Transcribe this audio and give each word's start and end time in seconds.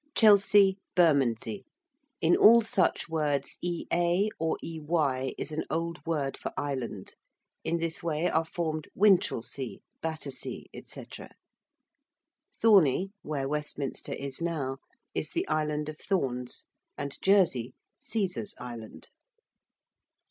~Chelsea, 0.15 0.79
Bermondsey~: 0.95 1.63
in 2.21 2.35
all 2.35 2.63
such 2.63 3.07
words 3.07 3.59
ea 3.61 4.29
or 4.39 4.57
ey 4.63 5.35
is 5.37 5.51
an 5.51 5.63
old 5.69 6.03
word 6.07 6.35
for 6.35 6.51
island. 6.57 7.13
In 7.63 7.77
this 7.77 8.01
way 8.01 8.27
are 8.27 8.43
formed 8.43 8.87
Winchelsea, 8.95 9.83
Battersea, 10.01 10.65
&c. 10.85 11.05
~Thorney~ 12.59 13.11
(where 13.21 13.47
Westminster 13.47 14.13
is 14.13 14.41
now) 14.41 14.77
is 15.13 15.33
the 15.33 15.47
Island 15.47 15.87
of 15.87 15.99
Thorns; 15.99 16.65
and 16.97 17.15
~Jersey~, 17.21 17.75
Cæsar's 18.01 18.55
Island. 18.59 19.11